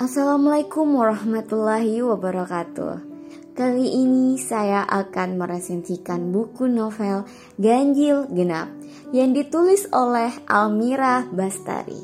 [0.00, 3.04] Assalamualaikum warahmatullahi wabarakatuh.
[3.52, 7.28] Kali ini saya akan meresensikan buku novel
[7.60, 8.72] Ganjil Genap
[9.12, 12.00] yang ditulis oleh Almira Bastari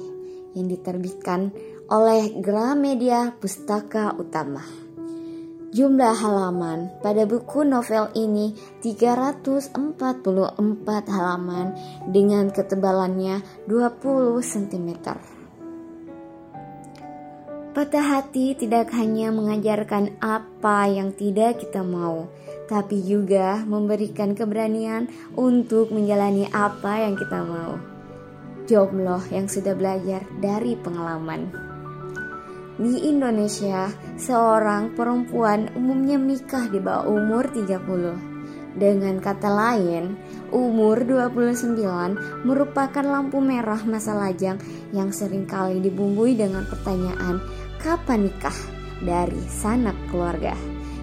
[0.53, 1.57] yang diterbitkan
[1.89, 4.61] oleh Gramedia Pustaka Utama.
[5.73, 8.53] Jumlah halaman pada buku novel ini
[8.85, 9.73] 344
[11.09, 11.73] halaman
[12.13, 15.36] dengan ketebalannya 20 cm.
[17.77, 22.25] Patah hati tidak hanya mengajarkan apa yang tidak kita mau,
[22.73, 27.77] tapi juga memberikan keberanian untuk menjalani apa yang kita mau.
[28.65, 31.53] Jomblo yang sudah belajar dari pengalaman.
[32.81, 38.37] Di Indonesia, seorang perempuan umumnya menikah di bawah umur 30.
[38.77, 40.17] Dengan kata lain,
[40.53, 44.61] umur 29 merupakan lampu merah masa lajang
[44.93, 47.41] yang sering kali dibumbui dengan pertanyaan
[47.83, 48.57] kapan nikah
[49.03, 50.57] dari sanak keluarga.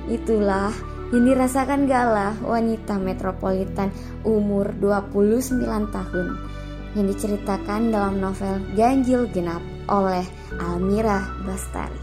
[0.09, 0.73] Itulah
[1.14, 3.94] yang dirasakan Gala, wanita metropolitan
[4.25, 5.61] umur 29
[5.94, 6.28] tahun
[6.98, 10.25] yang diceritakan dalam novel Ganjil Genap oleh
[10.58, 12.02] Almira Bastari.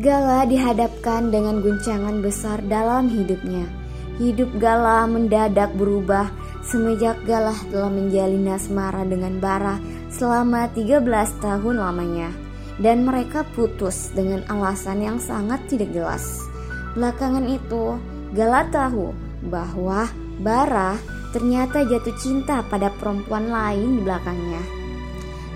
[0.00, 3.68] Gala dihadapkan dengan guncangan besar dalam hidupnya.
[4.16, 6.30] Hidup Gala mendadak berubah
[6.64, 9.76] semenjak Galah telah menjalin asmara dengan Bara
[10.20, 11.00] selama 13
[11.40, 12.28] tahun lamanya
[12.76, 16.44] dan mereka putus dengan alasan yang sangat tidak jelas.
[16.92, 17.96] Belakangan itu,
[18.36, 19.16] Gala tahu
[19.48, 20.96] bahwa Bara
[21.32, 24.62] ternyata jatuh cinta pada perempuan lain di belakangnya.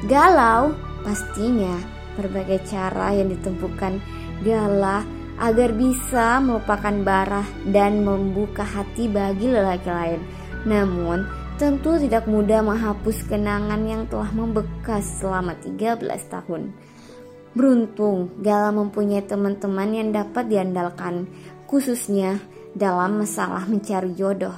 [0.08, 0.72] Galau,
[1.04, 1.76] pastinya
[2.16, 4.00] berbagai cara yang ditempuhkan
[4.40, 5.04] Gala
[5.40, 10.20] agar bisa melupakan Bara dan membuka hati bagi lelaki lain.
[10.64, 16.74] Namun, tentu tidak mudah menghapus kenangan yang telah membekas selama 13 tahun.
[17.54, 21.30] Beruntung Gala mempunyai teman-teman yang dapat diandalkan,
[21.70, 22.42] khususnya
[22.74, 24.54] dalam masalah mencari jodoh.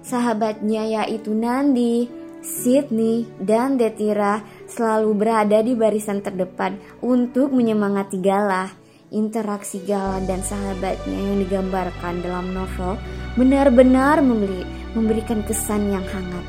[0.00, 2.08] Sahabatnya yaitu Nandi,
[2.40, 8.72] Sydney, dan Detira selalu berada di barisan terdepan untuk menyemangati Gala.
[9.12, 12.96] Interaksi Gala dan sahabatnya yang digambarkan dalam novel
[13.36, 16.46] benar-benar memberi, memberikan kesan yang hangat.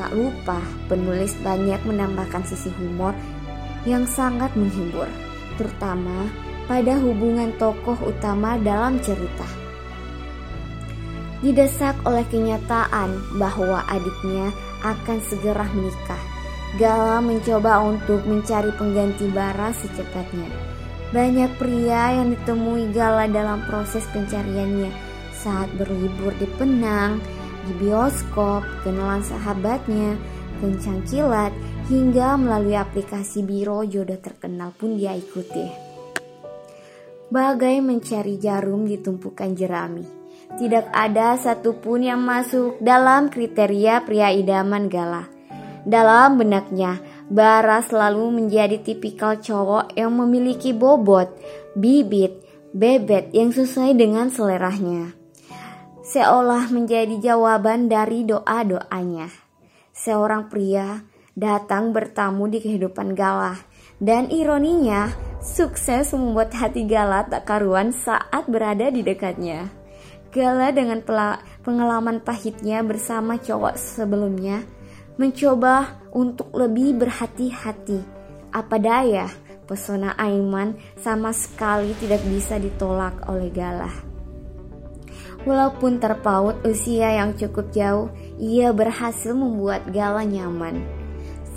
[0.00, 0.56] Tak lupa,
[0.88, 3.12] penulis banyak menambahkan sisi humor
[3.84, 5.06] yang sangat menghibur,
[5.60, 6.32] terutama
[6.64, 9.44] pada hubungan tokoh utama dalam cerita.
[11.42, 14.54] Didesak oleh kenyataan bahwa adiknya
[14.86, 16.22] akan segera menikah,
[16.80, 20.48] Gala mencoba untuk mencari pengganti Bara secepatnya.
[21.12, 24.88] Banyak pria yang ditemui Gala dalam proses pencariannya
[25.36, 27.20] saat berlibur di Penang,
[27.66, 30.18] di bioskop, kenalan sahabatnya,
[30.58, 31.52] kencang kilat,
[31.90, 35.66] hingga melalui aplikasi biro jodoh terkenal pun dia ikuti.
[37.32, 40.04] Bagai mencari jarum di tumpukan jerami,
[40.60, 45.24] tidak ada satupun yang masuk dalam kriteria pria idaman Gala.
[45.82, 47.00] Dalam benaknya,
[47.32, 51.32] Bara selalu menjadi tipikal cowok yang memiliki bobot,
[51.72, 52.44] bibit,
[52.76, 55.21] bebet yang sesuai dengan seleranya.
[56.12, 59.32] Seolah menjadi jawaban dari doa-doanya.
[59.96, 61.00] Seorang pria
[61.32, 63.56] datang bertamu di kehidupan Galah
[63.96, 65.08] dan ironinya
[65.40, 69.72] sukses membuat hati Gala tak karuan saat berada di dekatnya.
[70.28, 71.00] Gala dengan
[71.64, 74.60] pengalaman pahitnya bersama cowok sebelumnya
[75.16, 78.04] mencoba untuk lebih berhati-hati.
[78.52, 79.32] Apa daya,
[79.64, 84.11] pesona Aiman sama sekali tidak bisa ditolak oleh Galah.
[85.42, 88.06] Walaupun terpaut usia yang cukup jauh,
[88.38, 90.86] ia berhasil membuat Gala nyaman.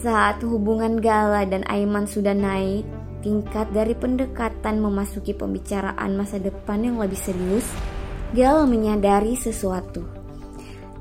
[0.02, 2.82] Saat hubungan Gala dan Aiman sudah naik,
[3.22, 7.70] tingkat dari pendekatan memasuki pembicaraan masa depan yang lebih serius,
[8.34, 10.02] Gala menyadari sesuatu.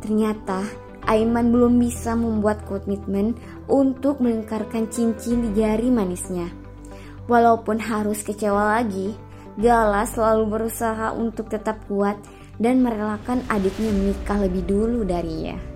[0.05, 0.69] Ternyata
[1.09, 3.33] Aiman belum bisa membuat komitmen
[3.65, 6.53] untuk melingkarkan cincin di jari manisnya.
[7.29, 9.17] Walaupun harus kecewa lagi,
[9.57, 12.21] Gala selalu berusaha untuk tetap kuat
[12.59, 15.75] dan merelakan adiknya menikah lebih dulu darinya.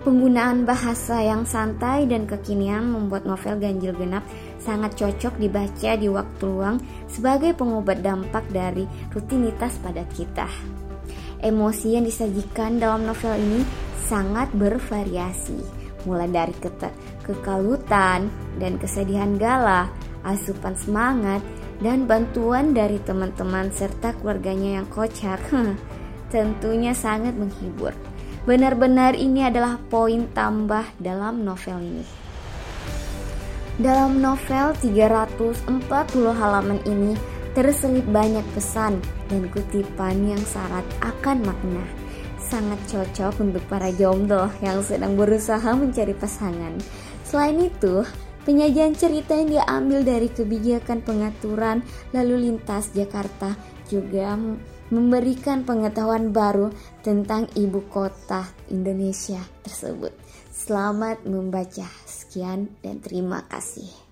[0.00, 4.24] Penggunaan bahasa yang santai dan kekinian membuat novel Ganjil Genap
[4.56, 10.48] sangat cocok dibaca di waktu luang sebagai pengobat dampak dari rutinitas padat kita.
[11.44, 13.60] Emosi yang disajikan dalam novel ini
[14.08, 15.60] sangat bervariasi,
[16.08, 16.72] mulai dari ke
[17.20, 19.84] kekalutan dan kesedihan Gala,
[20.24, 21.44] asupan semangat,
[21.80, 25.40] dan bantuan dari teman-teman serta keluarganya yang kocak.
[26.32, 27.96] Tentunya sangat menghibur.
[28.46, 32.06] Benar-benar ini adalah poin tambah dalam novel ini.
[33.80, 35.66] Dalam novel 340
[36.36, 37.16] halaman ini
[37.56, 39.00] terselip banyak pesan
[39.32, 41.84] dan kutipan yang syarat akan makna.
[42.40, 46.76] Sangat cocok untuk para jomblo yang sedang berusaha mencari pasangan.
[47.24, 48.02] Selain itu,
[48.44, 53.54] penyajian cerita yang diambil dari kebijakan pengaturan lalu lintas Jakarta
[53.90, 54.38] juga
[54.90, 60.14] memberikan pengetahuan baru tentang ibu kota Indonesia tersebut.
[60.50, 61.86] Selamat membaca.
[62.04, 64.09] Sekian dan terima kasih.